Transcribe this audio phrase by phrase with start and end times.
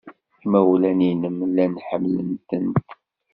[0.43, 2.85] Imawlan-nnem llan ḥemmlen-tent.